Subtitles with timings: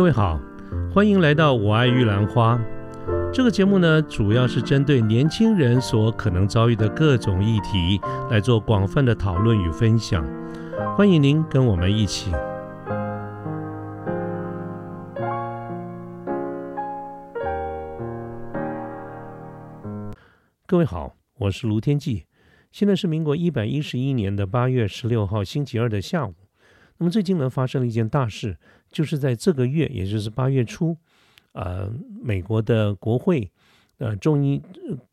[0.00, 0.40] 各位好，
[0.90, 2.58] 欢迎来到我爱玉兰花。
[3.30, 10.24] 这个节目呢，主要是针对年轻人所可能遭遇的各种议题来做广泛的讨论与分享。
[10.96, 12.32] 欢迎您跟我们一起。
[20.66, 22.24] 各位好，我是卢天记，
[22.72, 26.32] 现在是民国一百一十一年的八月十六号星期二的下午。
[27.00, 28.54] 那么最近呢，发生了一件大事，
[28.92, 30.94] 就是在这个月，也就是八月初，
[31.52, 31.90] 呃，
[32.22, 33.50] 美国的国会，
[33.96, 34.60] 呃，众议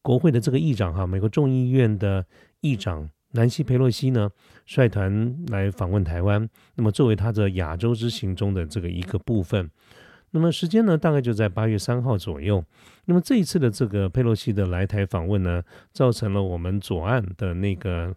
[0.01, 2.25] 国会的这个议长哈，美国众议院的
[2.59, 4.29] 议长南希佩洛西呢，
[4.65, 6.49] 率团来访问台湾。
[6.75, 9.71] 那么作为他的亚洲之行中的这个一个部分，
[10.31, 12.61] 那么时间呢，大概就在八月三号左右。
[13.05, 15.63] 那么这一次的这个佩洛西的来台访问呢，
[15.93, 18.13] 造成了我们左岸的那个。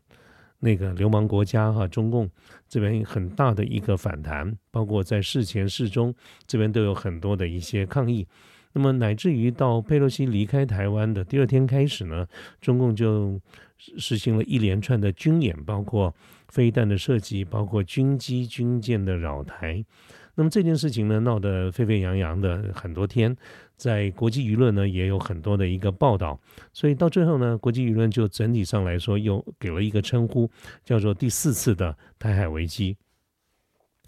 [0.60, 2.30] 那个流氓国家哈，中共
[2.68, 6.14] 这边很大的一个反弹，包括在事前事中
[6.46, 8.26] 这边都有很多的一些抗议。
[8.72, 12.24] 那么乃至于到佩洛西离开台湾的第二天开始呢，
[12.60, 13.40] 中共就
[13.78, 16.14] 实行了一连串的军演，包括
[16.50, 19.84] 飞弹的设计，包括军机军舰的扰台。
[20.40, 23.36] 那么这件事情呢，闹得沸沸扬扬的很多天，
[23.76, 26.40] 在国际舆论呢也有很多的一个报道，
[26.72, 30.50] 所以到最后呢，国际舆论就整体上来说又给了一个称呼，
[30.82, 32.96] 叫做第四次的台海危机。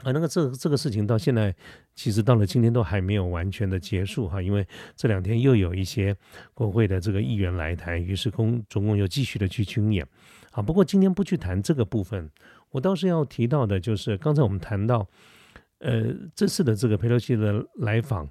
[0.03, 1.55] 啊，那个这这个事情到现在
[1.95, 4.67] 其实到了今天都还没有完全的结束哈，因为
[4.97, 6.17] 这两天又有一些
[6.55, 10.09] 国会的这个议员来台，于是公总共又继续的去军演。
[10.53, 12.31] 啊，不过今天不去谈这个部分，
[12.71, 15.07] 我倒是要提到的就是刚才我们谈到。
[15.83, 18.29] 呃，这次的这个佩洛西的来访，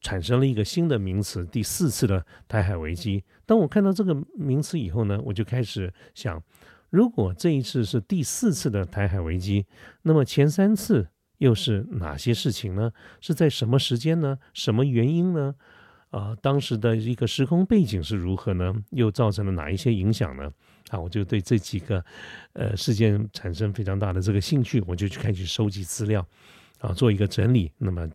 [0.00, 3.22] 产生了一个新的名词——第四次的台海危机。
[3.44, 6.42] 当我看到这个名词以后呢，我就开始想：
[6.88, 9.66] 如果这一次是第四次的台海危机，
[10.02, 12.92] 那么前三次又是哪些事情呢？
[13.20, 14.38] 是在什么时间呢？
[14.54, 15.56] 什么原因呢？
[16.14, 18.72] 啊，当时的一个时空背景是如何呢？
[18.90, 20.48] 又造成了哪一些影响呢？
[20.90, 22.04] 啊，我就对这几个
[22.52, 26.24] 呃事件产生非常大的这个兴趣，我就去开始收集资料。
[26.78, 28.06] 啊，做一个整理，那么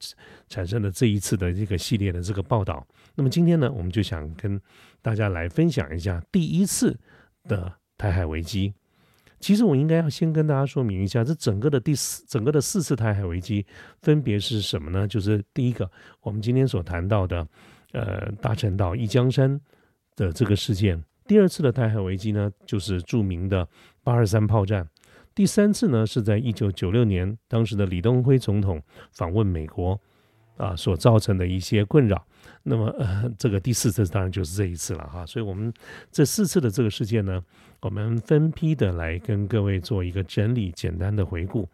[0.47, 2.85] 产生了这一次的这个系列的这个报道。
[3.15, 4.61] 那么今天呢，我们就想跟
[5.01, 6.95] 大家来分享一下第一次
[7.45, 8.71] 的台海危机。
[9.39, 13.65] 其实我应该要先跟大家说明一下，这整个的第四、整个的四次台海危机
[14.03, 15.07] 分别是什么呢？
[15.07, 15.89] 就是第一个，
[16.21, 17.47] 我们今天所谈到的，
[17.91, 19.59] 呃，大陈岛一江山
[20.15, 23.67] 的这个事件；第二次的台海危机呢，就是著名的
[24.03, 24.87] 八二三炮战。
[25.33, 29.99] 第三次呢，是在一九九六年，当时的李登辉总统访问美国，
[30.57, 32.25] 啊，所造成的一些困扰。
[32.63, 35.25] 那么，呃，这个第四次当然就是这一次了哈。
[35.25, 35.73] 所以，我们
[36.11, 37.41] 这四次的这个事件呢，
[37.81, 41.67] 我们分批的来跟各位做一个整理、简单的回顾。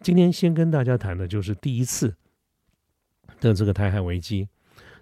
[0.00, 2.14] 今天先跟大家谈的就是第一次
[3.40, 4.48] 的这个台海危机。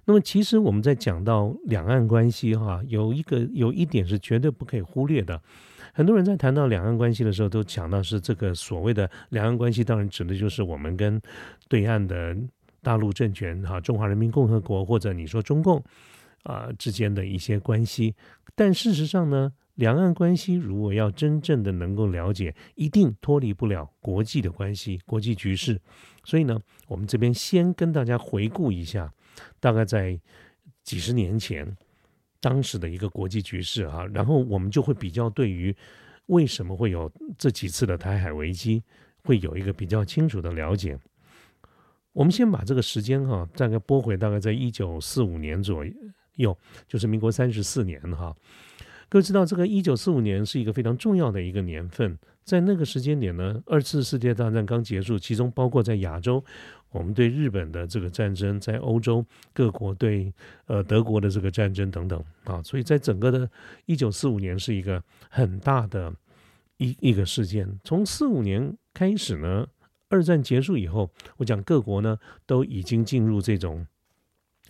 [0.09, 5.43] 那么，其实我们在讲到两岸关系哈，有一个有一点是绝对不可以忽略的。
[5.93, 11.21] 很多人在谈到两岸关系的时候，都讲到是这个所谓的两岸关系，当然指的就是我们跟
[11.69, 12.37] 对岸的
[12.83, 15.83] 大陆政权哈，中华人民共和国或者你说中共
[16.45, 18.15] 啊之间的一些关系。
[18.55, 25.81] 但事实上呢，两岸关系如果要真正的能够了解，一定脱离不了国际的关系、国际局势。
[26.23, 29.13] 所以呢，我们这边先跟大家回顾一下，
[29.61, 30.19] 大概在
[30.83, 31.77] 几十年前。
[32.39, 35.75] 当时的一个国际局势哈，然后我们就会比较对于
[36.27, 38.85] 为什么会有这几次的台海危机，
[39.25, 40.97] 会有一个比较清楚的了解。
[42.13, 45.85] 我们先把这个时间哈，大概拨回大概在一九四五年左
[46.37, 48.37] 右，就是民国三十四年哈。
[49.09, 56.43] 各位知道，这个一九四五年是一个非常重要的一个年份，在那个时间点呢，二次世界大战刚结束，其中包括在亚洲。
[56.91, 60.33] 我们对日本的这个战争，在欧洲各国对
[60.67, 63.51] 呃德国的这个战争等等啊，所以在整个的
[63.87, 66.15] 1945年是一个很大的
[66.79, 67.69] 一一个事件。
[67.83, 69.67] 从45年开始呢，
[70.09, 72.17] 二战结束以后，我讲各国呢
[72.47, 73.85] 都已经进入这种。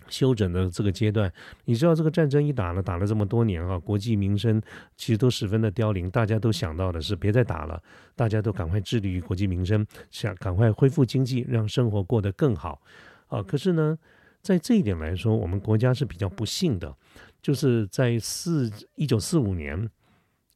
[0.09, 1.33] 休整的这个阶段，
[1.65, 4.61] 你知道这个战争一打了，打了这么多年啊，国计民生
[4.97, 7.83] 其实都十分的凋零，大家都想到的是别再打了，
[8.15, 12.81] 大家都赶快致力于国计民生，想赶快恢复经济，让生活过得更好
[13.29, 13.43] 啊。
[13.43, 13.99] 可是呢，
[14.43, 16.95] 在这一点来说，我们国家是比较不幸的，
[17.43, 19.91] 就是在四一九四五年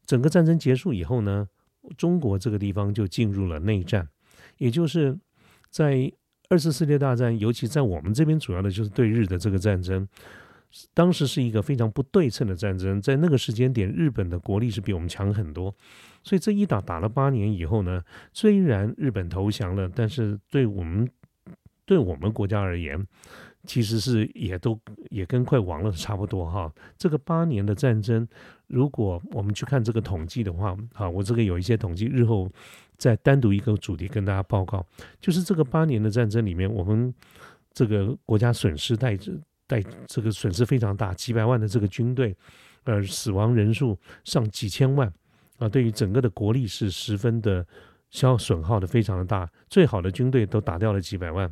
[0.06, 1.48] 整个战争结束以后呢，
[1.96, 4.08] 中国这个地方就进入了内战，
[4.58, 5.18] 也就是
[5.70, 6.12] 在。
[6.50, 10.06] 二次世界大战，尤其在我们这边，主要的就是对日的这个战争。
[10.92, 15.72] 当时是一个非常不对称的战争，在那个时间点，日本的国力是比我们强很多。
[16.24, 18.02] 所以这一打打了八年以后呢，
[18.32, 21.08] 虽然日本投降了，但是对我们
[21.86, 23.06] 对我们国家而言，
[23.64, 24.76] 其实是也都
[25.10, 26.72] 也跟快亡了差不多哈。
[26.98, 28.26] 这个八年的战争，
[28.66, 32.50] 如果我们去看这个统计的话，啊，我这个有一些统计，日后
[33.00, 34.86] 再单独一个主题跟大家报告，
[35.22, 37.12] 就是这个八年的战争里面，我们
[37.72, 39.16] 这个国家损失带
[39.66, 42.36] 带这个损失非常大，几百万的这个军队，
[42.84, 45.10] 呃，死亡人数上几千万
[45.58, 47.66] 啊，对于整个的国力是十分的
[48.10, 51.50] 消损耗的非常的大，最好的军队都打掉了几百万。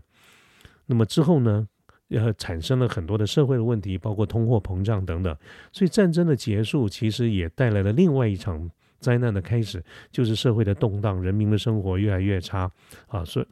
[0.84, 1.66] 那么之后呢，
[2.10, 5.34] 呃，产生了很多的社会的问题，包括通货膨胀等等。
[5.72, 12.70] 所以战争的结束其实也带来了另外一场灾难的开始，就是社会的动荡，人民的生活越来越差
[13.06, 13.24] 啊。
[13.24, 13.46] 所以，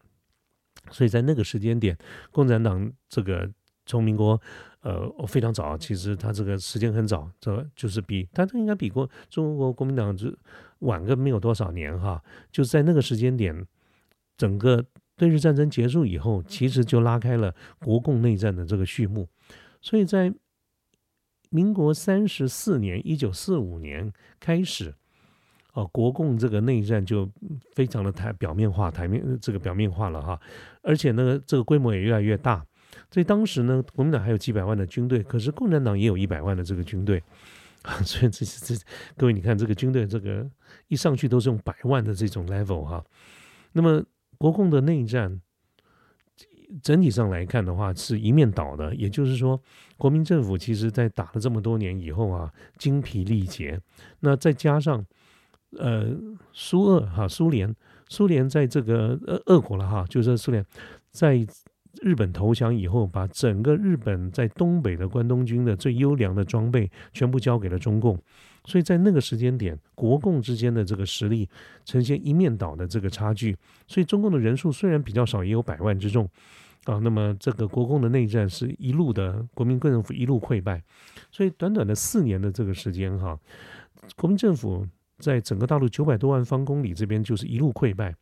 [0.91, 1.97] 所以在那个时间点，
[2.31, 3.51] 共产党这个
[3.87, 4.41] 从民国
[4.81, 10.33] 呃非常早，其实他这个时间很早，这就是比他这应该比过中国国民党就
[10.81, 12.23] 晚个没有多少年哈。
[12.51, 13.67] 就是在那个时间点，
[14.37, 14.85] 整个。
[15.19, 19.27] 对日战争结束以后，其实就拉开了国共内战的这个序幕。
[19.81, 20.31] 所以在
[21.49, 24.95] 民国三十四年（一九四五年）开始，
[25.77, 27.31] 哦，国共这个内战就
[27.75, 30.41] 非常的台表面化、台面这个表面化了哈。
[30.83, 32.65] 而且呢，这个规模也越来越大。
[33.11, 37.23] 所以当时呢，国民党还有几百万的军队，可是共产党也有一百万的这个军队
[37.83, 37.95] 啊。
[38.05, 38.75] 所以这这
[39.17, 40.45] 各位，你看这个军队，这个
[40.89, 43.05] 一上去都是用百万的这种 level 哈。
[43.73, 44.03] 那么。
[44.39, 45.41] 国共的内战，
[46.83, 48.95] 整体上来看的话，是一面倒的。
[48.95, 49.59] 也就是说，
[49.97, 53.81] 国民政府其实在打了这么多年以后啊，精疲力竭。
[54.21, 55.03] 那再加上，
[55.79, 56.17] 呃，
[56.53, 57.75] 苏俄哈，苏联，
[58.09, 60.65] 苏联在这个俄俄国了哈，就是苏联
[61.11, 61.47] 在
[62.03, 68.19] 日本投降以后，把整个日本在东北的关东军的最优良的装备全部交给了中共。
[68.65, 71.49] 所以在那个时间点，国共之间的这个实力
[71.85, 73.57] 呈现一面倒的这个差距。
[73.87, 76.29] 所以中共的人数虽然比较少，也有百万之众
[76.85, 76.99] 啊。
[76.99, 80.83] 那么这个国共的内战是一路的国民政府一路溃败。
[81.31, 83.39] 所以短短的四年的这个时间哈，
[84.17, 84.87] 国民政府
[85.19, 88.15] 在整个大陆九百多万方公里这边就是一路溃败，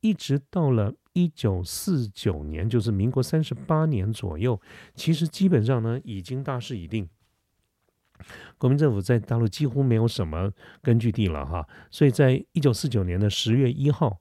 [0.00, 4.60] 一直到了一九四九年，就是民国三十八年左右，
[4.94, 7.08] 其实基本上呢已经大势已定。
[8.58, 10.50] 国民政府在大陆几乎没有什么
[10.82, 14.20] 根据地了哈，所以在一九四九年的十月一号，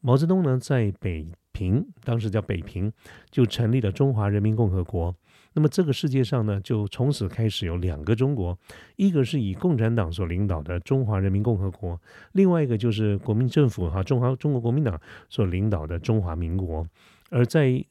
[0.00, 2.92] 毛泽东呢在北平，当时叫北平，
[3.30, 5.14] 就成立了中华人民共和国。
[5.54, 8.58] 那么这个世界上呢，就从此开始有两个中国，
[8.96, 11.98] 一个是以共产党所领导的中华人民共和国，
[12.32, 15.00] 另外一个就是国民政府哈中华中国国民党
[15.30, 16.86] 所领导的中华民国。
[17.30, 17.82] 而在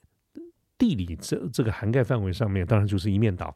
[0.77, 3.55] 地理这这个涵盖范围上面，当然就是一面倒。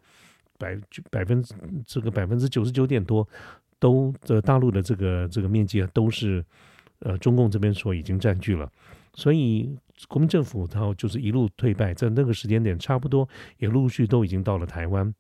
[0.58, 0.78] 百
[1.10, 1.54] 百分之
[1.86, 3.26] 这个百分之九十九点多，
[3.80, 6.44] 都的大陆的这个这个面积啊，都是
[7.00, 8.70] 呃中共这边所已经占据了，
[9.14, 9.78] 所以
[10.08, 13.28] 国民政府它就是一路退败，在那个时间点差不多
[13.58, 15.14] 也陆续都已经到了台湾。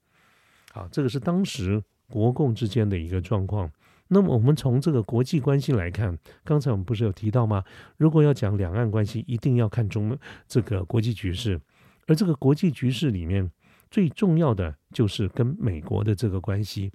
[0.71, 3.69] 好，这个是当时国共之间的一个状况。
[4.07, 7.63] 那么我们从这个国际关系来看，刚才我们不是有提到吗？
[7.97, 11.59] 如果要讲两岸关系，一定要看中这个国际局势，
[12.07, 13.51] 而这个国际局势里面。
[13.92, 16.92] 最重要的就是跟美国的这个关系。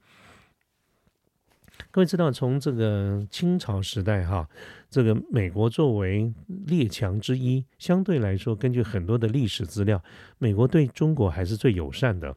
[1.94, 4.48] 各位知道，从这个清朝时代哈，
[4.90, 6.34] 这个美国作为
[6.66, 10.02] 列强之一，相对来说，根据很多的历史资料，
[10.38, 12.34] 美国对中国还是最友善的。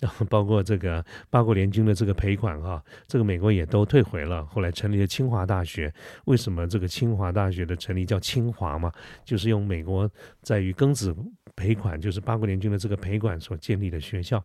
[0.00, 4.44] 然 后包括这个八国联军的这个赔款哈，这个美国也都退回了。
[4.46, 5.94] 后来成立了清华大学，
[6.24, 8.92] 为什么这个清华大学的成立叫清华嘛？
[9.24, 10.10] 就是用美国
[10.42, 11.14] 在于庚子
[11.54, 14.42] 赔款，就是八国联军的这个赔款所建立的学校。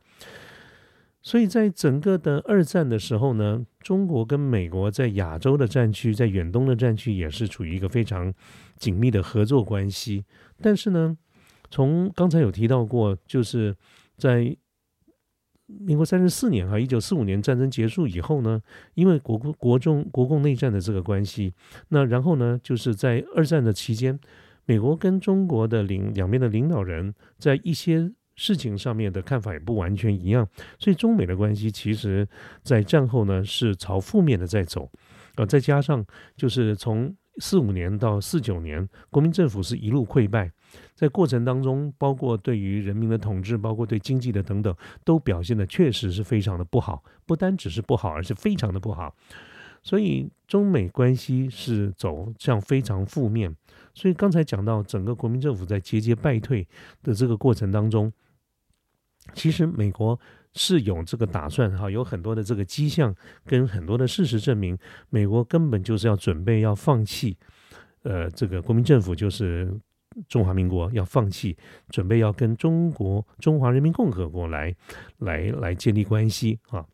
[1.23, 8.33] 所以在整个的二战的时候呢，中国跟美国在亚洲的战区，在远东的战区也是处于一个非常
[8.77, 10.25] 紧密的合作关系。
[10.59, 11.15] 但是呢，
[11.69, 13.75] 从刚才有提到过，就是
[14.17, 14.57] 在
[15.67, 18.59] 民国三十四年哈，一九四五年战争结束以后呢，
[18.95, 21.53] 因为国国中国共内战的这个关系，
[21.89, 24.19] 那然后呢，就是在二战的期间，
[24.65, 28.11] 美国跟中国的领两边的领导人，在一些
[28.41, 30.47] 事情上面的看法也不完全一样，
[30.79, 32.27] 所以中美的关系其实
[32.63, 34.89] 在战后呢是朝负面的在走，
[35.35, 36.03] 呃，再加上
[36.35, 40.51] 就是从四五年到四九年，国民政府是一路溃败。
[40.95, 47.03] 在过程当中，包括对于人民的统治，包括对经济的等等，都表现的确实是非常的不好。
[47.27, 49.15] 不单只是不好，而是非常的不好。
[49.83, 53.55] 所以中美关系是走向非常负面。
[53.93, 56.67] 所以刚才讲到整个国民政府在节节败退
[57.03, 58.11] 的这个过程当中，
[59.33, 60.19] 其实美国
[60.53, 64.77] 是有这个打算哈，有很多的这个迹象跟很多的事实证明，
[65.09, 67.37] 美国根本就是要准备要放弃，
[68.03, 69.71] 呃，这个国民政府就是。
[70.27, 71.55] 中华民国要放弃，
[71.87, 74.75] 准备要跟中国中华人民共和国来
[75.19, 76.85] 来来建立关系啊。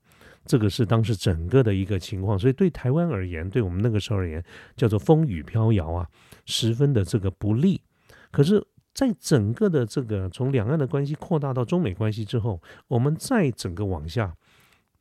[0.45, 4.43] 这个是当时整个的一个情况，所以对台湾而言，对我们那个时候而言，
[4.75, 6.07] 叫做风雨飘摇啊，
[6.45, 7.81] 十分的这个不利。
[8.29, 8.63] 可是，
[8.97, 14.35] 在整个的这个从两岸的关系扩大到中美关系之后，我们再整个往下，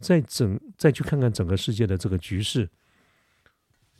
[0.00, 2.68] 再整再去看看整个世界的这个局势，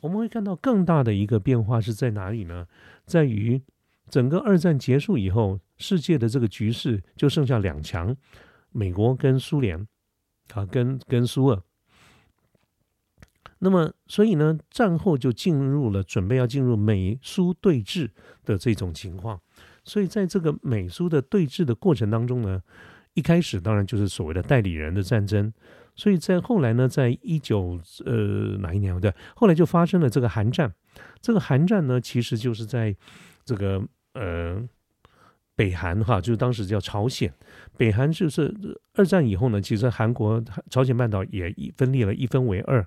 [0.01, 2.67] 我们会看到更大的一个变化是在哪里呢？
[3.07, 3.59] 在于
[4.07, 8.15] 整个二战结束以后，世界的这个局势就剩下两强，
[8.71, 9.87] 美国跟苏联。
[10.53, 11.63] 啊，跟跟苏俄，
[13.59, 18.11] 那么所以呢，战后就进入了准备要进入美苏对峙
[18.45, 19.41] 的这种情况。
[19.87, 22.61] 所以在这个美苏的对峙的过程当中呢，
[23.13, 25.51] 一开始当然就是所谓的代理人的战争。
[25.95, 30.71] 所以在后来呢，在一九呃哪一年对，后来就发生了这个韩战。
[31.21, 32.95] 这个韩战呢，其实就是在
[33.43, 33.81] 这个
[34.13, 34.67] 呃。
[35.57, 37.33] 北韩哈，就是当时叫朝鲜。
[37.75, 38.55] 北韩就是
[38.93, 40.39] 二战以后呢，其实韩国、
[40.69, 42.85] 朝鲜半岛也一分裂了，一分为二。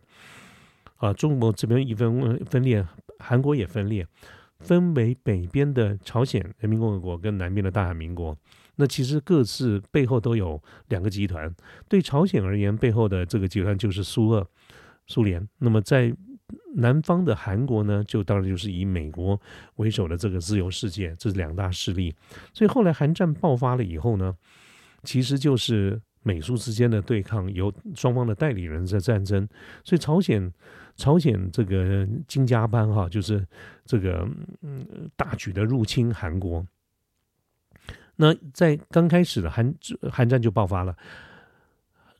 [0.98, 2.86] 啊，中国这边一分分裂，
[3.18, 4.06] 韩国也分裂，
[4.60, 8.36] 分为北边的朝鲜人民共和国跟南边的大韩民国。
[8.76, 11.54] 那其实各自背后都有两个集团。
[11.88, 14.48] 对朝鲜而言，背后的这个集团就是苏俄、
[15.06, 15.46] 苏联。
[15.58, 16.14] 那么在
[16.76, 19.40] 南方的韩国呢，就当然就是以美国
[19.76, 22.14] 为首的这个自由世界，这是两大势力。
[22.54, 24.34] 所以后来韩战爆发了以后呢，
[25.02, 29.46] 其实就是美苏之间的对抗，由双方的代理人在战争。
[29.84, 30.52] 所以朝鲜，
[31.00, 33.44] 朝鲜这个金家班哈，就是
[33.86, 34.28] 这个
[34.60, 36.64] 嗯大举的入侵韩国。
[38.16, 39.74] 那在刚开始的韩
[40.12, 40.94] 韩战就爆发了。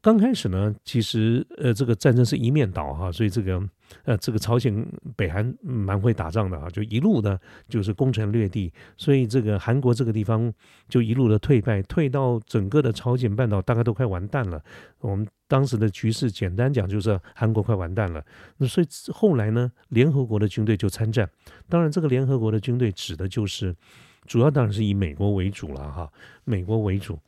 [0.02, 3.62] 刚开始呢，其实呃，这个战争是一面倒哈，所以这个
[4.04, 7.38] 呃，这个朝鲜北韩蛮会打仗的啊，就一路呢
[7.69, 10.50] 就是攻城略地，所以这个韩国这个地方
[10.88, 14.62] 就一路的退败，退到整个的朝鲜半岛大概都快完蛋了。
[15.00, 18.25] 我们当时的局势简单讲就是韩国快完蛋了。
[18.57, 21.28] 那所以后来呢，联合国的军队就参战，
[21.69, 23.76] 当然这个联合国的军队指的就是
[24.25, 26.11] 主要当然是以美国为主了哈，
[26.45, 27.19] 美国为主。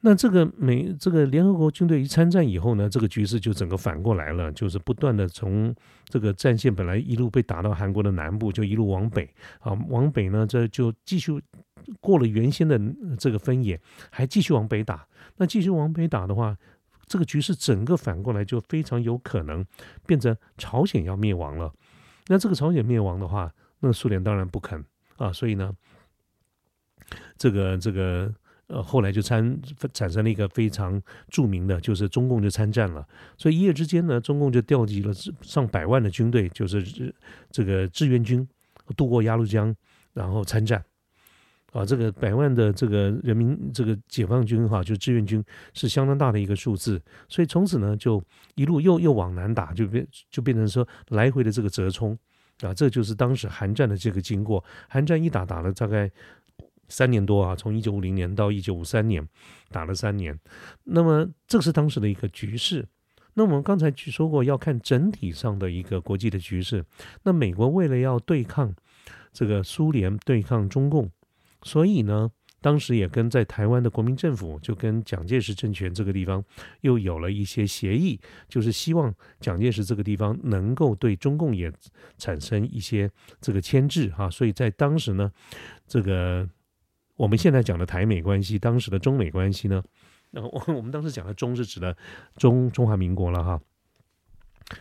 [0.00, 5.74] 那这个美这个联合国军队一参战以后呢，这个局势就整个反过来了，就是不断的从
[6.04, 9.28] 这个战线本来一路被打到韩国的南部，就一路往北
[9.58, 11.42] 啊，往北呢这就继续
[12.00, 12.80] 过了原先的
[13.18, 15.04] 这个分野，还继续往北打。
[15.36, 16.56] 那继续往北打的话，
[17.08, 19.66] 这个局势整个反过来就非常有可能
[20.06, 21.72] 变成朝鲜要灭亡了。
[22.28, 24.84] 那这个朝鲜灭亡的话，那苏联当然不肯
[25.16, 25.72] 啊，所以呢，
[27.36, 28.32] 这个这个。
[28.68, 29.58] 呃，后来就参
[29.94, 33.06] 产生了一个非常著名的，就是中共就参战了。
[33.38, 35.10] 所以一夜之间呢，中共就调集了
[35.40, 37.14] 上百万的军队，就是
[37.50, 38.46] 这个志愿军
[38.94, 39.74] 渡过鸭绿江，
[40.12, 40.84] 然后参战。
[41.72, 47.00] 啊，这个百万的这个人民这个解放军哈，就志愿军是相当大的一个数字。
[47.26, 48.22] 所以从此呢，就
[48.54, 52.18] 一路又又往南打，就变就变成说来回的这个折冲
[52.60, 54.62] 啊，这就是当时韩战的这个经过。
[54.90, 56.10] 韩战一打打了大概。
[56.88, 59.26] 三年多啊，从一九五零年到一九五三年，
[59.70, 60.38] 打了三年。
[60.84, 62.88] 那么这是当时的一个局势。
[63.34, 66.84] 那我们刚才去说过，要看整体上的一个国际的局势。
[67.22, 68.74] 那美国为了要对抗
[69.32, 71.08] 这个苏联，对抗中共，
[71.62, 76.42] 所以呢，当时也跟在台湾的国民政府，就跟蒋介石政权这个地方
[76.80, 78.18] 又有了一些协议，
[78.48, 81.72] 就是希望蒋介石这个地方能够对中共也
[82.16, 83.08] 产生一些
[83.40, 84.28] 这个牵制哈。
[84.28, 85.30] 所以在当时呢，
[85.86, 86.48] 这个。
[87.18, 89.82] 我们现在讲的台美关系，当时的中美关系呢？
[90.30, 91.96] 然后我我们当时讲的中是指的
[92.36, 93.60] 中中华民国了哈。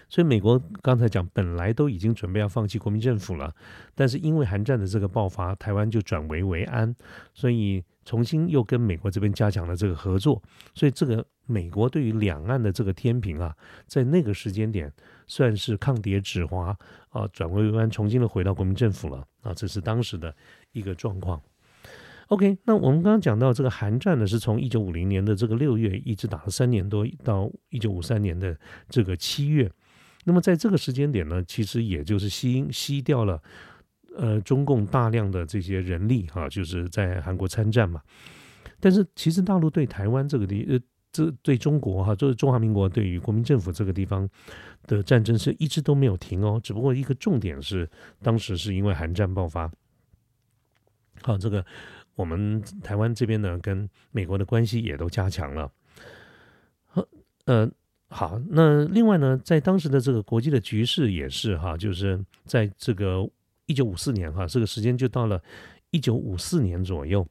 [0.08, 3.56] 所以美国刚才讲本来都已经准备要放弃国民政府了，
[3.96, 6.94] 但是因为韩战的这个爆发，台湾就转危为安，
[7.34, 10.40] 所以重新又跟美国这边加强了这个合作。
[10.76, 13.56] 所以这个美国对于两岸的这个天平啊，
[13.88, 14.94] 在那个时间点
[15.26, 16.78] 算是抗跌止滑
[17.10, 20.36] 啊，转危为安，重新的回到国民政府了啊，这是当时的
[20.74, 21.42] 一个状况。
[22.28, 28.58] OK，那我们刚刚讲到这个韩战呢，是从一九五零年的这个六月一直打了三年多，到一九五三年的
[28.90, 29.72] 这个七月。
[30.26, 33.42] 那么在这个时间点呢，其实也就是吸吸掉了
[34.18, 38.02] 呃中共大量的这些人力哈，就是在韩国参战嘛。
[38.82, 40.78] 但是其实大陆对台湾这个地呃，
[41.14, 44.28] 这对中国哈，就是中华民国对于国民政府这个地方
[44.84, 46.60] 的战争是一直都没有停哦。
[46.62, 47.90] 只不过一个重点是，
[48.22, 49.72] 当时是因为韩战爆发，
[51.22, 51.66] 好这个。
[52.18, 55.72] 我们台湾这边呢，跟美国的关系也都加强了。
[57.46, 57.70] 呃，
[58.10, 63.30] 好，那另外呢，在当时的这个国际的局势也是哈，就是在这个
[63.68, 65.42] 一九五四年哈，这个时间就到了
[65.92, 67.26] 一九五四年左右。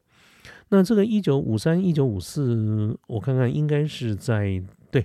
[0.69, 5.05] 那这个一九五三、一九五四，我看看应该是在对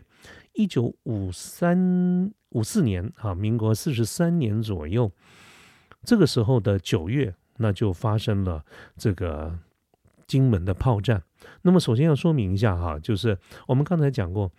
[0.53, 5.11] 一九五三五四年哈，民国四十三年左右，
[6.03, 8.63] 这个时候的九月，那就发生了
[8.95, 9.57] 这个
[10.31, 11.21] 金门的炮战。
[11.63, 14.50] 那么首先要说明一下哈，就是我们刚才讲过，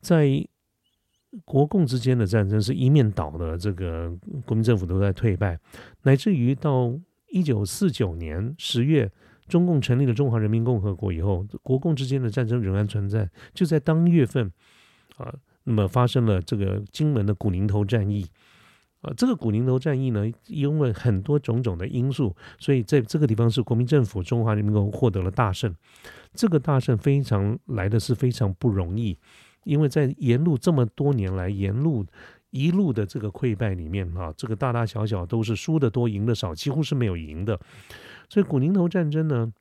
[0.00, 0.26] 在
[1.44, 5.58] 国共之间的战争是一面倒的，这个国民政府都在退败，
[6.04, 9.10] 乃至于到一九四九年十月。
[9.46, 13.28] 中共成立了中华人民共和国以后，国共之间的战争仍然存在。
[13.52, 14.50] 就在当月份，
[15.18, 15.34] 啊，
[15.64, 18.26] 那么发生了这个金门的古宁头战役，
[19.04, 25.74] 啊，这个古宁头战役呢，因为很多种种的因素，所以在这个地方是国民政府中华人民共和国获得了大胜。
[26.32, 29.18] 这个大胜非常来的是非常不容易，
[29.64, 32.06] 因为在沿路这么多年来，沿路
[32.48, 37.60] 一路的这个溃败里面，啊，这个大大小小都是输的多，赢的少，几乎是没有赢的。
[38.30, 39.52] 所以古宁头战争呢，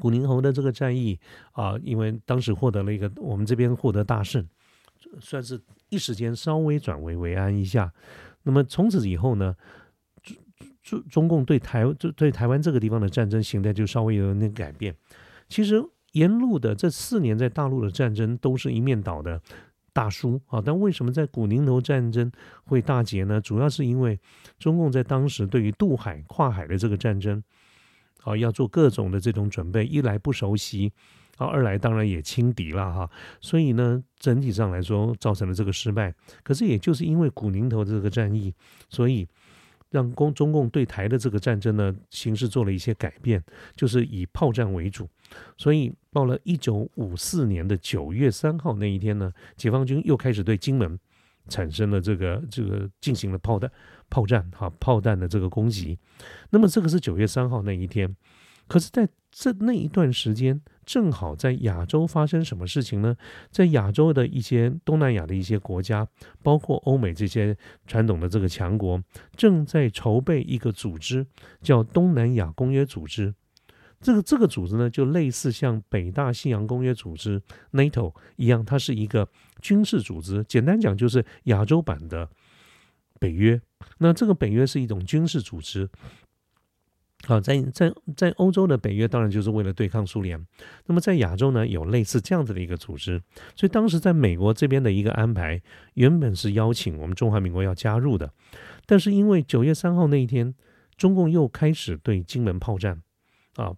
[0.00, 1.18] 古宁头的这个战役
[1.52, 4.44] 啊，因为当时获得了一个我们这边获得大胜，
[5.20, 7.92] 算是一时间稍微转危为安一下。
[8.42, 9.54] 那么从此以后呢，
[10.22, 10.36] 中
[10.82, 14.94] 中中共对台对对台湾这个地方的战争形态就稍微有点改变。
[15.48, 19.40] 其实沿路的这四年在大陆的战争都是一面倒的。
[19.90, 20.62] 大输啊！
[20.64, 22.30] 但为什么在古宁头战争
[22.66, 23.40] 会大捷呢？
[23.40, 24.16] 主要是因为
[24.56, 27.42] 中共在当时对于渡海跨海的这个战争
[28.22, 30.92] 啊，要做各种的这种准备，一来不熟悉
[31.38, 33.10] 啊，二来当然也轻敌了哈。
[33.40, 36.14] 所以呢，整体上来说造成了这个失败。
[36.42, 38.54] 可是也就是因为古宁头这个战役，
[38.90, 39.26] 所以。
[39.90, 43.42] 让共中共对台的这个战争呢形势做了一些改变，
[43.74, 45.08] 就是以炮战为主。
[45.56, 50.98] 所以到了一九五四年的九月三号那一天呢，解放军又开始对金门
[51.48, 53.72] 产生了这个这个进行了炮弹
[54.10, 55.98] 炮战哈炮弹的这个攻击。
[56.50, 58.14] 那么这个是九月三号那一天，
[58.68, 60.60] 可是在这那一段时间。
[60.88, 63.14] 正好在亚洲发生什么事情呢？
[63.50, 66.08] 在亚洲的一些东南亚的一些国家，
[66.42, 67.54] 包括欧美这些
[67.86, 68.98] 传统的这个强国，
[69.36, 71.26] 正在筹备一个组织，
[71.60, 73.34] 叫东南亚公约组织。
[74.00, 79.28] 这个这个组织呢，就类似像北大西洋公约组织 （NATO） 一样，它是一个
[79.60, 80.42] 军事组织。
[80.48, 82.30] 简单讲，就是亚洲版的
[83.20, 83.60] 北约。
[83.98, 85.90] 那这个北约是一种军事组织。
[87.26, 90.46] 好，在在在欧洲的北约当然就是为了对抗苏联，
[90.86, 93.20] 那么在亚洲呢有类似这样子的一个组织，
[93.56, 95.60] 所以当时在美国这边的一个安排，
[95.94, 98.32] 原本是邀请我们中华民国要加入的，
[98.86, 100.54] 但是因为九月三号那一天，
[100.96, 103.02] 中共又开始对金门炮战，
[103.56, 103.74] 啊，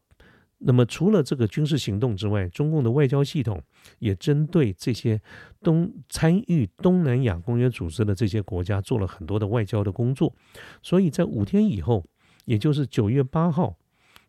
[0.58, 3.62] 那么除了这个军事行动之外，中共的外交系统
[4.00, 5.18] 也针对这些
[5.62, 10.34] 东参与东南亚公约组织的这些国家做了很多的外交的工作，
[10.82, 12.04] 所以在五天以后。
[12.50, 13.78] 也就是九月八号，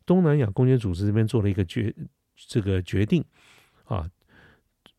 [0.05, 1.91] 东南亚公约组织这边做了一个决
[2.35, 3.25] 这个决定
[3.85, 4.07] 啊，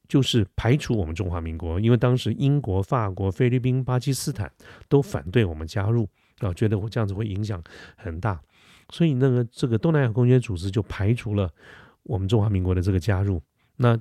[0.08, 4.50] 就是排除我们中华民国，因为当时英国、法国、菲律宾、巴基斯坦
[4.88, 6.08] 都反对我们加入
[6.40, 7.62] 啊，觉得我这样子会影响
[7.96, 8.42] 很大，
[8.90, 11.48] 所以那个这个东南亚公约组织就排除了
[12.02, 13.40] 我们中华民国的这个加入。
[13.76, 13.96] 那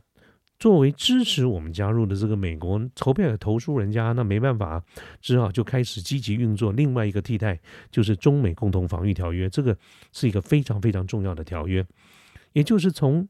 [0.61, 4.79] 作为支持我们加入的这个美国投票投诉人家，那没办法，
[5.19, 9.49] 只好就开始积极运作另外一个替代，就是中美共同防御条约。
[9.49, 9.75] 这个
[10.11, 11.83] 是一个非常非常重要的条约，
[12.53, 13.27] 也就是从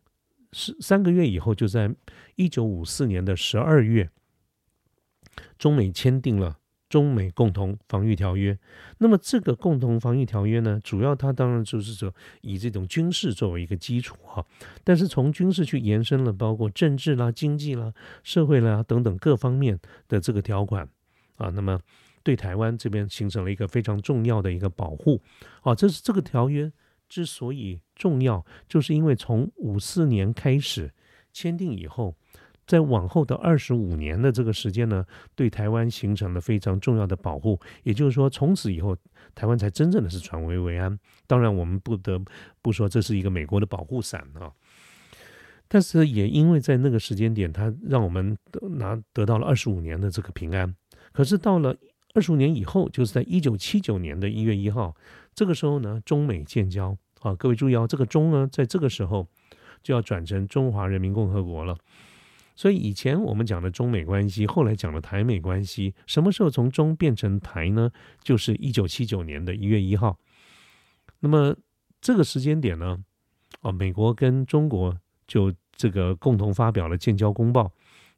[0.52, 1.96] 十三个月以后，就在
[2.36, 4.10] 一九五四年的十二月，
[5.58, 6.58] 中美签订了。
[6.92, 8.60] 中美共同防御条约，
[8.98, 14.46] 那么这个共同防御条约呢，主要它当然就是说以这种军事作为一个基础哈，
[14.84, 20.86] 但是从军事去延伸了，包括政治啦、经济啦、社会啦等等各方面的这个条款
[21.38, 21.80] 啊，那么
[22.24, 25.22] 对台湾这边形成了一个非常重要的一个保护
[25.62, 26.70] 啊，这是这个条约
[27.08, 30.92] 之所以重要，就是因为从五四年开始
[31.32, 32.14] 签订以后。
[32.68, 37.60] 在往后的二十五年的这个时间呢，对台湾形成了非常重要的保护。
[37.84, 38.96] 也就是说，从此以后，
[39.36, 40.98] 台湾才真正的是转危为安。
[41.28, 42.22] 当然，我们不得
[42.62, 44.52] 不说，这是一个美国的保护伞啊。
[45.68, 48.38] 但是，也因为在那个时间点，它让我们
[48.72, 50.76] 拿得到了二十五年的这个平安。
[51.14, 51.76] 可是到了
[52.14, 54.96] 二十五年以后，就是在一九七九年的一月一号，
[55.34, 57.34] 这个时候呢，中美建交啊。
[57.36, 59.28] 各位注意哦，这个中呢，在这个时候
[59.82, 61.78] 就要转成中华人民共和国了。
[62.56, 67.92] 所以以前我们讲的中美关系，后来讲的台美关系，什么时候从中变成台呢？
[68.24, 70.18] 就是一九七九年的一月一号。
[71.20, 71.56] 那么
[72.00, 72.98] 这个时间点呢，
[73.62, 74.96] 哦，美国跟中国
[75.28, 77.72] 就这个共同发表了建交公报。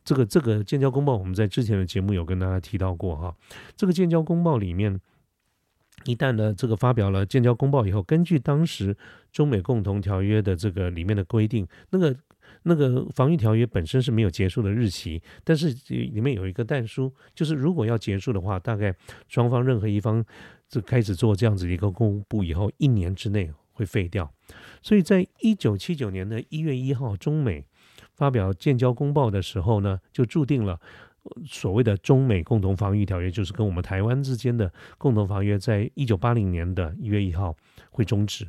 [0.06, 3.34] 这个这个建交公报，我们在之前的节目有跟大家提到过哈。
[3.78, 5.00] 这个建交公报里面
[6.04, 8.98] 一旦呢这个发表了建交公报以后，根据当时
[9.32, 12.14] 中美共同条约的这个里面的规定，那个
[12.62, 18.96] 那个防御条约本身是没有结束的日期，但是里面有一个但书，就是如果要结束的话，大概
[19.28, 20.24] 双方任何一方
[20.70, 24.32] 就开始做这样子一个公布以后，一年之内会废掉。
[24.82, 27.66] 所以在一九七九年的一月一号，中美
[28.14, 30.80] 发表建交公报的时候呢，就注定了。
[31.48, 37.56] 所谓的中美共同防御条约，就是跟我们台湾之间的共同防约，在一九八零年的一月一号
[37.92, 38.46] 会终止。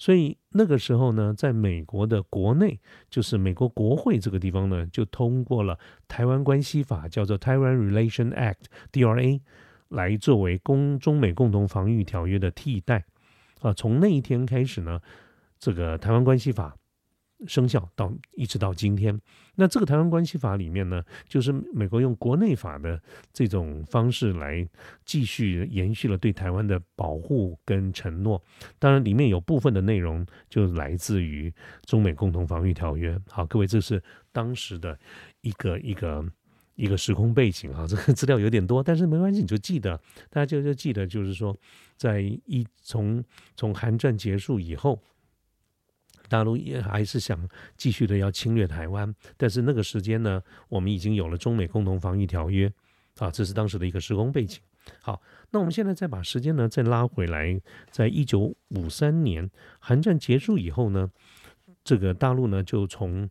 [0.00, 5.74] 所以那个时候呢，在美国的国内，就是美国国会这个地方呢，就通过了
[6.08, 9.38] 《台湾关系法》，叫做《Taiwan Relation Act，DRA》，
[9.90, 13.04] 来作为公中美共同防御条约的替代。
[13.60, 15.02] 啊，从那一天开始呢，
[15.58, 16.74] 这个《台湾关系法》。
[17.46, 19.18] 生效到一直到今天，
[19.54, 23.00] 那这个台湾关系法里面呢，就是美国用国内法的
[23.32, 24.66] 这种方式来
[25.04, 28.42] 继续延续了对台湾的保护跟承诺。
[28.78, 31.52] 当然，里面有部分的内容就来自于
[31.84, 33.18] 中美共同防御条约。
[33.28, 34.98] 好，各位，这是当时的
[35.40, 36.24] 一个一个
[36.74, 37.86] 一个时空背景啊。
[37.86, 39.96] 这个资料有点多，但是没关系，你就记得，
[40.28, 41.56] 大家就就记得，就是说，
[41.96, 43.24] 在一从
[43.56, 45.02] 从韩战结束以后。
[46.30, 52.72] 大陆也还是想继续的要侵略台湾，但是那个时间呢，我们已经有了中美共同防御条约，
[53.18, 54.60] 啊，这是当时的一个时空背景。
[55.02, 61.10] 好，那我们现在再把时间呢再拉回来，在一九五三年韩战结束以后呢，
[61.84, 63.28] 这个大陆呢就从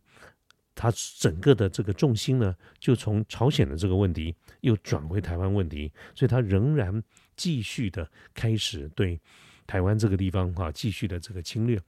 [0.74, 7.02] 它整个的这个重心呢，就从朝鲜的这个问题又转回台湾问题，所以它仍然
[7.36, 9.20] 继续的开始对
[9.66, 11.78] 台湾这个地方啊继续的这个侵略。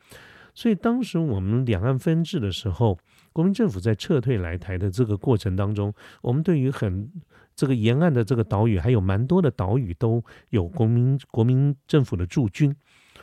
[0.55, 2.99] 所以当时我们两岸分治的时候，
[3.33, 7.11] 国民政府在撤退来台的这个过程当中，我们对于很
[7.57, 12.75] 这个沿岸的这个岛屿，还有蛮多的岛屿都有国民国民政府的驻军。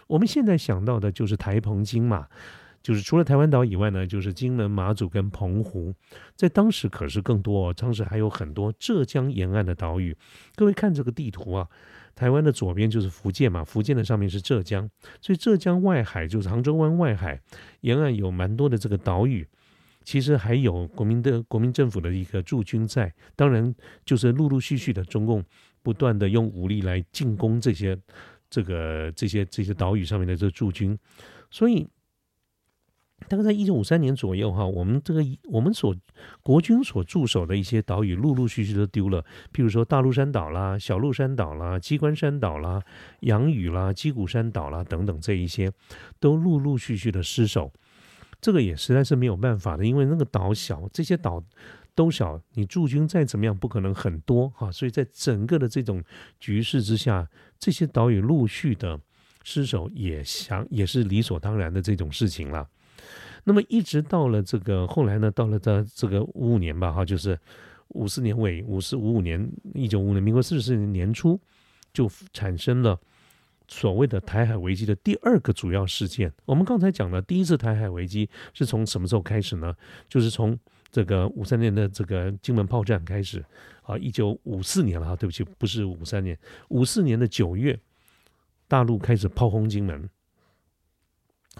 [0.08, 2.28] 我们现在想到的就是台澎金马，
[2.82, 5.94] 就是除了台湾岛以外呢，就是金门、马祖跟澎湖。
[6.36, 10.18] 在当时可是更多哦，当时还有很多浙江沿岸的岛屿。
[10.56, 11.68] 各位看这个地图啊。
[12.19, 14.89] 台湾的左边就是福建嘛，福建的上面是浙江，
[15.21, 17.39] 所以浙江外海就是杭州湾外海
[17.79, 19.47] 沿岸有蛮多的这个岛屿，
[20.03, 25.41] 其实还有国民的国民政府的一个驻军在，当然就是陆陆续续的中共
[25.82, 27.97] 不断的用武力来进攻这些
[28.49, 30.99] 这个这些这些岛屿上面的这驻军，
[31.49, 31.88] 所以。
[33.30, 35.96] 大概在一九五三年左右，哈，我们这个我们所
[36.42, 39.24] 国军所驻守的一些岛屿，陆陆续续都丢了。
[39.54, 42.84] 譬如说大陆山岛啦、小陆山岛啦、机关山岛啦、
[43.22, 45.72] 洋屿啦、鸡谷山岛啦等等，这一些
[46.20, 47.72] 都陆陆续续的失守。
[48.42, 51.44] 这个也实在是没有办法的，因为那个岛小，这些岛
[51.94, 54.72] 都小，你驻军再怎么样，不可能很多哈。
[54.72, 56.04] 所以在整个的这种
[56.39, 59.00] 局势之下，这些岛屿陆续的
[59.44, 62.68] 失守，也想也是理所当然的这种事情了。
[63.43, 67.39] 那么一直到了这个后来呢，到了这这个五五年吧，哈，就是
[67.89, 71.39] 五四年尾，五四五五年，一九五五年，民国四十四年年初，
[71.93, 72.99] 就产生了
[73.67, 76.32] 所谓的台海危机的第二个主要事件。
[76.45, 79.75] 我们刚才讲了，第一次台海危机是从什么时候开始呢？
[80.08, 80.58] 就是从
[80.91, 83.43] 这个五三年的这个金门炮战开始，
[83.84, 86.38] 啊，一九五四年了，哈，对不起，不是五三年，
[86.69, 87.80] 五四年的九月，
[88.67, 90.10] 大陆开始炮轰金门，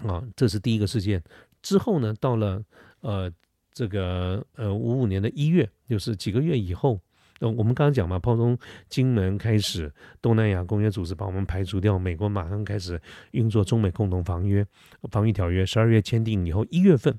[0.06, 1.22] 啊，这是第一个事件。
[1.62, 2.62] 之后呢，到了
[3.00, 3.32] 呃
[3.72, 7.00] 这个呃五五年的一月，就是几个月以后，
[7.38, 14.66] 呃我们刚刚讲嘛，炮中金门开始，东南亚公约组织把我们排除掉，美国马上开始运作中美共同防约
[15.10, 17.18] 防御条约，十二月签订以后，一月份，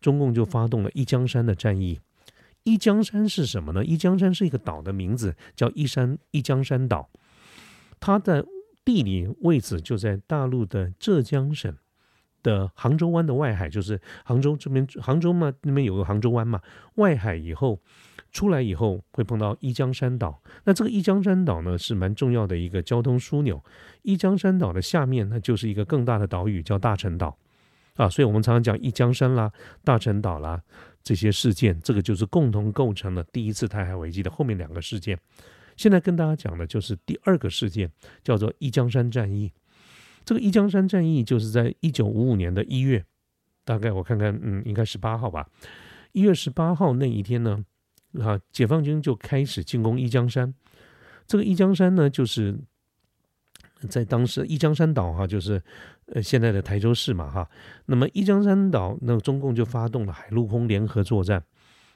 [0.00, 2.00] 中共就发动了一江山的战役。
[2.62, 3.84] 一江山是什么呢？
[3.84, 7.10] 一江山是一个岛的名字，叫一山一江山岛，
[8.00, 8.46] 它的
[8.84, 11.76] 地理位置就在大陆的浙江省。
[12.44, 16.60] 的杭州湾的外海，就是杭州这边，杭州嘛那边有个杭州湾嘛，
[16.94, 17.80] 外海以后
[18.30, 23.60] 出来以后会碰到一江山岛，那这个一江山岛呢是蛮重要的一个交通枢纽。
[24.02, 27.36] 一江山岛的下面呢就是一个更大的岛屿叫大陈岛
[27.94, 29.50] 啊，所以我们常常讲一江山啦、
[29.82, 30.62] 大陈岛啦
[31.02, 35.18] 这些事件，这个就是共同构成了第一次台海危机的后面两个事件。
[35.76, 37.90] 现在跟大家讲的就是第二个事件，
[38.22, 39.50] 叫做一江山战役。
[40.24, 43.04] 这个一江山战役就是在一九五五年的一月，
[43.64, 45.48] 大概我看看，嗯，应该十八号吧。
[46.12, 47.64] 一月十八号那一天呢，
[48.20, 50.54] 啊，解放军就开始进攻一江山。
[51.26, 52.56] 这个一江山呢，就是
[53.88, 55.62] 在当时一江山岛哈，就是
[56.06, 57.48] 呃现在的台州市嘛哈。
[57.86, 61.44] 那么一江山岛，那中共就发动了海陆空联合作战，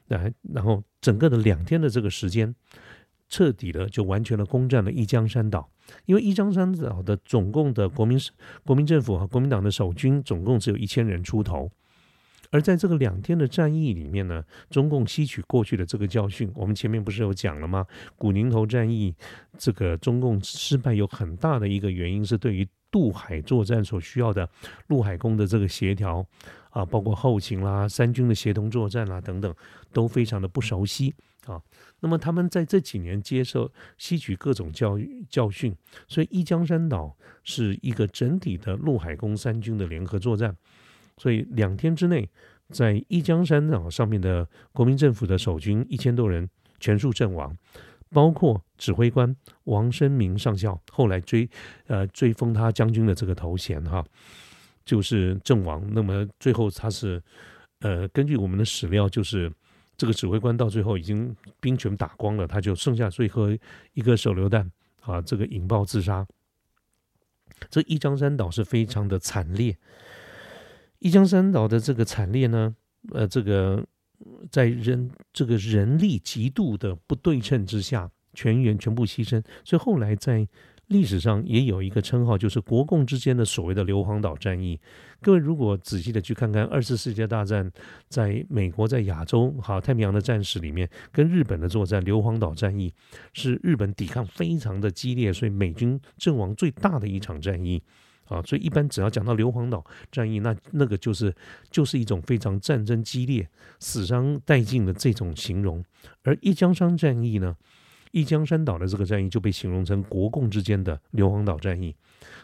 [0.08, 2.54] 来，然后整个的两天的这个时间，
[3.28, 5.70] 彻底的就完全的攻占了一江山岛。
[6.07, 8.18] 因为一江山岛的总共的国民
[8.64, 11.70] 国民政府和国民党的守军总共只有一千人出头。
[12.51, 17.87] 而在这个两天的战役里面呢，中共吸取过去的这个教训，我们前面不是有讲了吗？
[18.16, 19.14] 古宁头战役，
[19.59, 24.48] 这个中共失败有很大的一个原因是对于渡海作战所需要的
[24.87, 26.24] 陆海空的这个协调
[26.70, 29.54] 啊，包括后勤啦、三军的协同作战啦等等，
[29.92, 31.14] 都非常的不熟悉
[31.46, 31.61] 啊。
[32.00, 35.74] 那么他们在这几年接受吸取各种教育教训，
[36.07, 40.57] 所以一江山岛是一个整体的陆海空三军的联合作战。
[41.16, 42.31] 所以两天之内，
[42.70, 47.57] 在一江山岛上面的国民政府的守军一千多人全数阵亡，
[48.11, 51.50] 包括指挥官王生明上校，后来追
[51.88, 54.04] 呃追封他将军的这个头衔哈，
[54.88, 55.87] 就是阵亡。
[55.92, 57.22] 那么最后他是
[57.81, 59.53] 呃根据我们的史料，就是
[59.98, 63.48] 这个指挥官到最后已经兵权打光了，他就剩下最后
[63.92, 64.72] 一个手榴弹
[65.03, 66.27] 啊，这个引爆自杀。
[67.68, 69.77] 这一江山岛是非常的惨烈。
[71.01, 72.74] 一江山岛的这个惨烈呢，
[73.12, 73.85] 呃，这个
[74.51, 80.48] 在人这个人力极度的不对称之下，全员全部牺牲，所以后来在
[80.88, 84.79] 历史上也有一个称号，就是国共之间的所谓的硫磺岛战役。
[85.20, 87.70] 各位如果仔细的去看看二次世界大战，
[88.09, 92.92] 在美国在亚洲哈太平洋的战史里面，跟日本的作战硫磺岛战役，
[93.33, 97.83] 是日本抵抗非常的激烈，所以美军阵亡最大的一场战役。
[98.24, 101.35] 啊，所以一般只要讲到硫磺岛战役，那那个就是
[101.70, 103.48] 就是一种非常战争激烈、
[103.81, 105.83] 死伤殆尽的这种形容。
[106.24, 107.57] 而一江山战役呢，
[108.18, 111.94] 一江山岛的这个战役就被形容成国共之间的硫磺岛战役。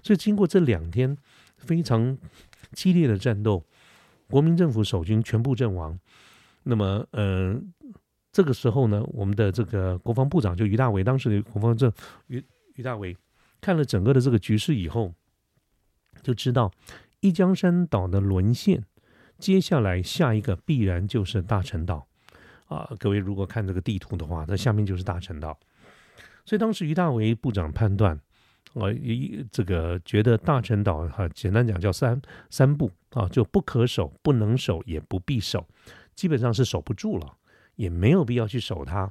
[0.02, 1.16] 所以经过这两天
[1.56, 2.16] 非常
[2.72, 3.64] 激烈的战斗，
[4.28, 5.98] 国民政府守军全部阵亡。
[6.62, 7.60] 那么，呃，
[8.30, 11.92] 这个时候呢，我们的这个国防部长就于大伟，当时的国防政
[12.28, 12.42] 于
[12.76, 13.16] 于大伟
[13.60, 15.12] 看了整个的这个局势以后。
[16.22, 16.72] 就知道
[17.20, 18.82] 一江山岛的沦陷，
[19.38, 22.06] 接下来下一个必然就是大陈岛
[22.74, 22.90] 啊！
[22.98, 25.58] 各位如果看这个地图的话，那下面就是大陈岛。
[26.44, 28.20] 所以当时于大为部长判断，
[28.74, 35.66] 呃，一这个觉得大陈岛哈，简单讲叫三三不啊，就不可守、不能守、也不必守，
[36.14, 37.36] 基本上是守不住了，
[37.76, 39.08] 也没有必要去守它。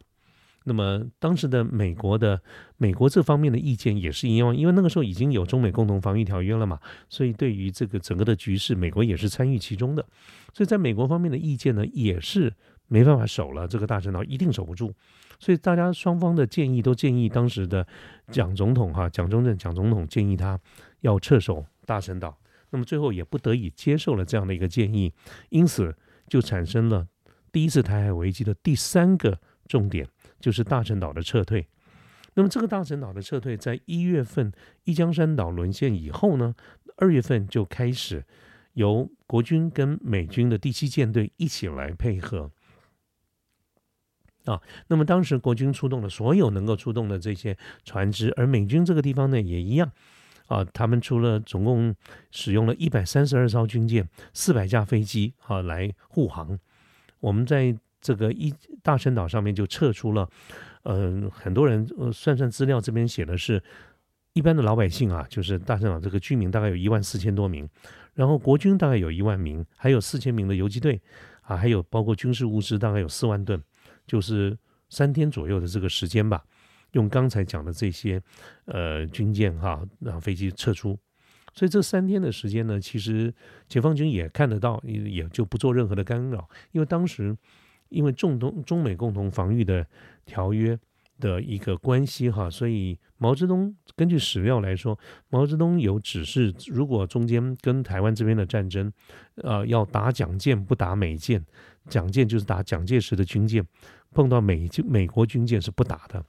[0.65, 2.41] 那么当时的美国的
[2.78, 10.06] 美国这方面的意见也是一样，因为那个时候已经有中美共同防御条约了嘛，所以对于这个整个的局势，美国也是参与其中的。
[10.54, 12.54] 所以在美国方面的意见呢，也是
[12.88, 14.93] 没办法守了，这个大陈岛一定守不住。
[15.39, 17.86] 所以大家双方的建议都建议当时的
[18.32, 20.60] 蒋总统哈，蒋中正蒋总统建议他
[21.02, 22.38] 要撤守大陈岛。
[22.69, 25.13] 那么最后也不得已接受了这样的一个建议，
[25.50, 25.96] 因此
[26.28, 27.08] 就产生了
[27.52, 30.08] 第一次台海危机的第三个重点。
[30.39, 31.65] 就是大陈岛的撤退，
[32.34, 34.52] 那么这个大陈岛的撤退，在一月份
[34.84, 36.54] 一江山岛沦陷以后呢，
[36.98, 38.26] 二月份就开始
[38.74, 42.52] 由国军跟美军的第七舰队一起来配合
[44.45, 44.62] 啊。
[44.88, 49.91] 那么当时国军出动了所有能够出动的这些船只，而美军这个地方呢也一样
[50.47, 51.95] 啊，他们除了总共
[52.32, 56.60] 使用了一百三十二艘军舰、四百架飞机啊来护航，
[57.19, 57.75] 我们在。
[58.06, 60.29] 这个一大陈岛上面就撤出了，
[60.84, 63.63] 嗯，很多人呃算算资料，这边写的是
[64.34, 67.65] 一般的老百姓啊，就是大陈岛这个居民大概有一万四千多名，
[68.13, 71.01] 然后国军大概有一万名，还有四千名的游击队
[71.43, 73.63] 啊，还有包括军事物资大概有四万吨，
[74.05, 74.57] 就是
[74.89, 76.43] 三天左右的这个时间吧，
[76.91, 78.21] 用刚才讲的这些
[78.65, 80.97] 呃军舰哈，让飞机撤出，
[81.53, 83.33] 所以这三天的时间呢，其实
[83.67, 87.35] 解放军也看得到，也也就不做任何的干扰，因为当时。
[87.89, 89.85] 因为中东中美共同防御的
[90.25, 90.75] 条约
[91.19, 94.97] 的一个关系哈，所以毛泽东根据史料来说，
[95.30, 98.91] 毛泽东有指示，如果中间跟台湾这边的战争，
[99.36, 101.45] 呃，要打蒋舰不打美舰，
[101.88, 103.65] 蒋舰就是打蒋介石的军舰，
[104.12, 106.26] 碰到美军美国军舰是不打的，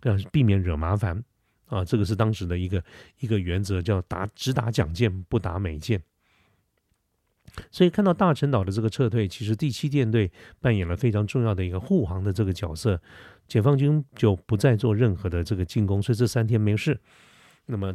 [0.00, 1.22] 呃避免惹麻烦
[1.66, 2.82] 啊，这个是当时的一个
[3.20, 6.02] 一个原则，叫打只打蒋舰不打美舰。
[7.70, 10.30] 所以看到大陈岛的这个撤退，其实第七舰队
[10.60, 13.00] 扮演了非常重要的一个护航的这个角色，
[13.46, 17.00] 解放军就不再做任何的这个进攻，所以这三天没事。
[17.66, 17.94] 那么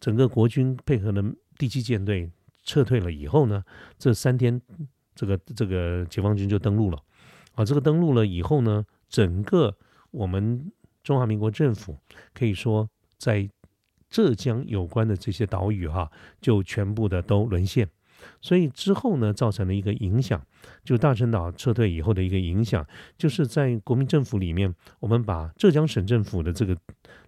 [0.00, 1.22] 整个国军配合的
[1.58, 2.30] 第七舰队
[2.64, 3.62] 撤退了以后呢，
[3.98, 4.60] 这三天
[5.14, 6.98] 这个这个解放军就登陆了。
[7.54, 9.76] 啊，这个登陆了以后呢，整个
[10.10, 11.98] 我们中华民国政府
[12.32, 12.88] 可以说
[13.18, 13.48] 在
[14.08, 16.10] 浙江有关的这些岛屿哈，
[16.40, 17.88] 就全部的都沦陷。
[18.40, 20.40] 所以之后呢，造成了一个影响，
[20.84, 26.76] 就大陈岛撤退以后的一个影响，就是在国民政府里面，我们把浙江省政府的这个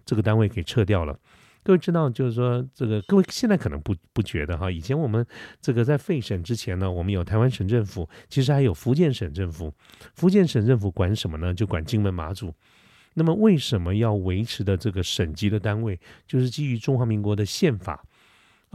[0.05, 1.17] 这个单位给撤掉了。
[1.63, 5.25] 各位知道，就是说这个各位现在可能不不觉得哈，以前我们
[5.59, 9.73] 这个在废省之前呢，我们有台湾省政府，其实还有福建省政府。
[10.13, 11.51] 福建省政府管什么呢？
[11.51, 12.53] 就管金门马祖。
[13.15, 18.05] 那么为什么要维持的这个省级的单位，就是基于中华民国的宪法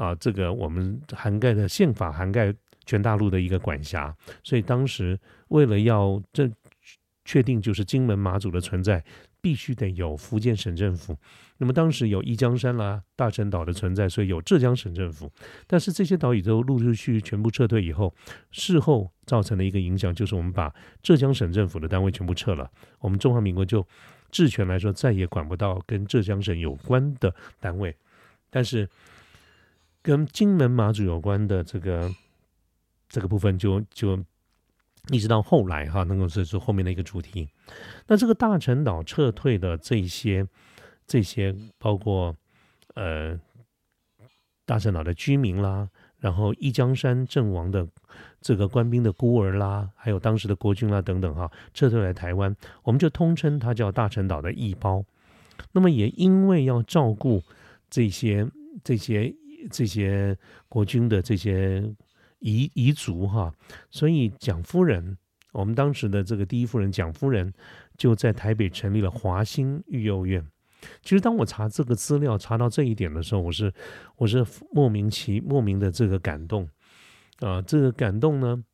[0.01, 2.55] 啊，这个我们涵盖的宪法涵盖
[2.87, 6.51] 全大陆的一个管辖，所以当时为了要这
[7.25, 9.05] 确定就是金门马祖的存在。
[9.43, 11.17] 必须得有福建省政府，
[11.57, 15.33] 那么当时有一江山啦、大陈岛的存在，所以有浙江省政府。
[15.67, 18.15] 但是这些岛屿都陆陆续续全部撤退以后，
[18.51, 20.71] 事后造成的一个影响就是，我们把
[21.03, 23.83] 浙江省政府的单位全部撤了，我们中华民国就
[24.31, 27.97] 治权来说再也管不到跟浙江省有关的单位，
[28.51, 28.87] 但是
[30.03, 32.11] 跟金门马祖有关的这个
[33.09, 34.19] 这个部分就就。
[35.11, 37.49] 一直到后来哈，能够是是后面的一个主题。
[38.07, 40.47] 那这个大陈岛撤退的这些
[41.07, 42.37] 这些，包括
[42.95, 43.35] 呃
[44.67, 47.89] 大陈岛的居民啦，然后一江山阵亡的
[48.43, 55.03] 这个官兵的孤儿啦，还有当时的国军啦等等哈，撤退来台湾，我们就通称它叫大陈岛的义胞。
[55.73, 57.43] 那么也因为要照顾
[57.89, 58.47] 这些
[58.85, 59.35] 这些
[59.71, 60.37] 这些
[60.69, 61.93] 国军的这些。
[62.41, 63.53] 彝彝族哈，
[63.91, 65.19] 所以蒋夫人，
[65.53, 67.53] 我们当时的这个第一夫人蒋夫人，
[67.99, 70.43] 就在台北成立了华兴育幼院。
[71.03, 73.71] 其实当我查这个资料查到这一点的时候，我是
[74.17, 74.43] 我是
[74.73, 76.67] 莫名其莫名的这个感动
[77.41, 78.65] 啊，这个感动呢，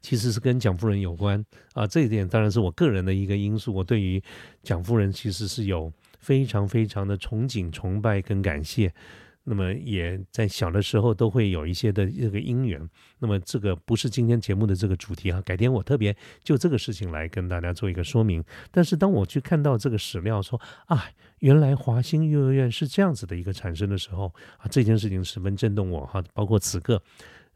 [0.00, 1.86] 其实是跟蒋夫人有关啊。
[1.86, 4.22] 这一点当然是我个人的一个因素，我对于
[4.62, 8.94] 蒋夫人其实是有非常非常的憧憬、崇拜跟感谢。
[9.44, 12.88] 那么也在小的时候都会有一些的这个因缘。
[13.18, 18.44] 那么这个不是今天节目的这个主题啊，改天我特别就这个事情来跟大家做一个说明。
[18.70, 21.04] 但是当我去看到这个史料说啊，
[21.38, 26.22] 原来华兴幼儿园是这样子的一个产生的时候啊，这件事情十分震动我哈。
[26.32, 27.02] 包括此刻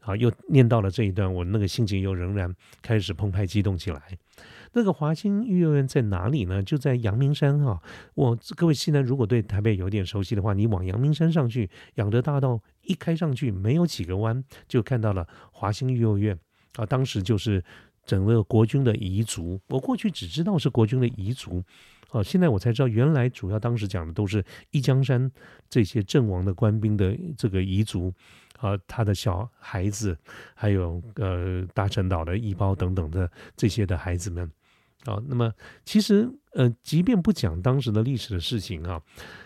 [0.07, 4.01] 啊，又念到了这一段，我那个心情又仍然开始澎湃激动起来。
[4.71, 6.63] 那个华兴育幼院在哪里呢？
[6.63, 7.81] 就在阳明山哈。
[8.15, 16.37] 我各位现在如果对台北有点熟悉的话，你往阳明山上去，养德大道一开上去，没有几个弯，就看到了华兴育幼院
[16.75, 16.85] 啊。
[16.85, 17.61] 当时就是
[18.05, 21.63] 整个国军的彝族，我过去只知道是国军的彝族，
[22.11, 25.31] 哦，现在我才知道，原来主要当时讲的都是一江山
[25.69, 28.13] 这些阵亡的官兵的这个彝族
[28.57, 30.17] 啊，他的小孩子，
[30.53, 34.51] 还有呃大陈岛的义胞等等的这些的孩子们。
[35.05, 35.53] 啊，那么
[35.85, 39.01] 其实呃，即便不讲当时的历史的事情啊，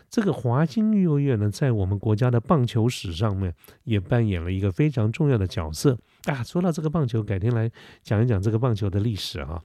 [0.09, 6.41] 这个华兴育幼院呢，在我们国家的棒球史上面也扮演了一个非常重要的角色啊。
[6.43, 7.69] 说到这个棒球，改天来
[8.01, 9.61] 讲一讲这个棒球的历史啊。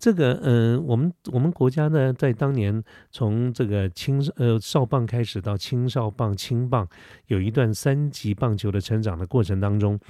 [0.00, 2.82] 这个嗯，我们我们国家呢，在当年
[3.12, 6.88] 从这个青呃少棒开始到青少棒、青棒，
[7.26, 10.00] 有一段三级棒球的成长的过程当中，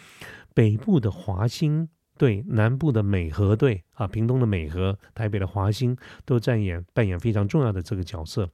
[0.55, 1.88] 北部的华兴。
[2.18, 8.46] 队南部的美和队啊，屏东的美和，台北的华兴，都扮演扮演非常重要的这个角色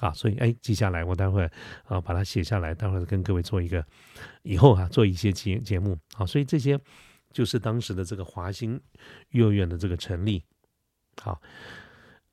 [0.00, 1.50] 啊，所以哎，记下来，我待会
[1.84, 3.82] 啊把它写下来，待会跟各位做一个
[4.42, 6.78] 以后啊做一些节节目啊，所以这些
[7.32, 8.78] 就是当时的这个华兴
[9.30, 10.44] 幼儿园的这个成立。
[11.20, 11.40] 好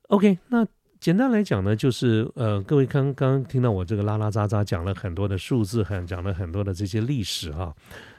[0.08, 0.66] ，OK，那
[1.00, 7.74] 简单来讲呢，就是呃，各位刚刚听到我这个拉拉杂杂讲了很多的数字，很讲了很多的这些历史哈。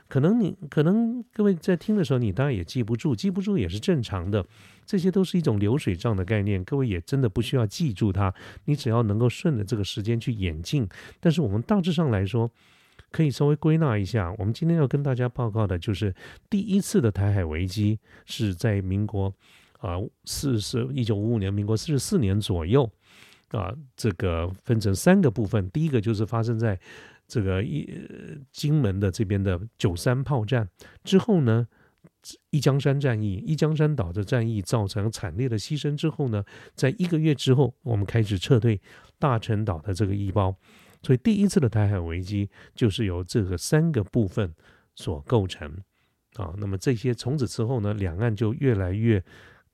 [0.09, 4.45] 可能你可能各位在听的时候，你当然也记不住，记不住也是正常的，
[4.85, 8.31] 这些都是一种流水账的概念，各位也真的不需要记住它，
[8.65, 10.87] 你只要能够顺着这个时间去演进。
[11.19, 12.51] 但是我们大致上来说，
[13.11, 16.13] 可以稍微归纳一下，我们今天要跟大家报告的就是
[16.47, 19.33] 第一次的台海危机是在民国
[19.83, 22.89] 啊四十一九五五年，民国四十四年左右
[23.49, 26.79] 啊，这个分成三个部分，第一个就是发生在。
[27.25, 27.89] 这个一
[28.51, 30.67] 金门的这边的九三炮战
[31.05, 31.65] 之后呢，
[32.49, 36.43] 一江山战役、一江山岛的战役造成惨烈的牺牲之后呢，
[36.75, 38.79] 在一个月之后，我们开始撤退
[39.17, 40.53] 大陈岛的这个一包，
[41.01, 44.53] 所以第一次的台海危机就是由这个三个部分
[44.93, 45.73] 所构成
[46.35, 46.53] 啊。
[46.57, 49.23] 那么这些从此之后呢，两岸就越来越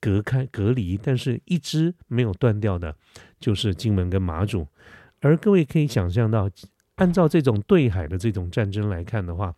[0.02, 2.96] 隔开隔离，但是一直没有断掉的，
[3.40, 4.68] 就是金门跟马祖。
[5.22, 6.50] 而各位可以想象到。
[7.00, 9.56] 按照这种对海的这种战争来看的话，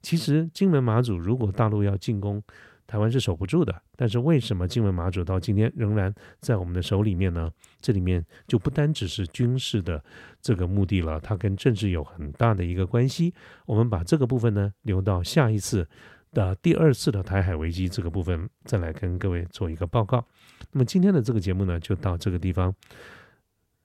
[0.00, 2.42] 其实金门马祖如果大陆要进攻
[2.86, 3.82] 台湾是守不住的。
[3.94, 6.10] 但是为什么金门马祖到今天仍然
[6.40, 7.50] 在我们的手里面呢？
[7.82, 10.02] 这里面就不单只是军事的
[10.40, 13.34] 这个目的了，它跟政治有很大的一个关系。
[13.66, 15.86] 我们把这个部分呢留到下一次
[16.32, 20.24] 的第二次的台海危机这个部分再来跟各位做一个报告。
[20.72, 22.74] 那么今天的这个节目呢就到这个地方，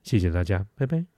[0.04, 1.14] 谢谢大家，拜拜。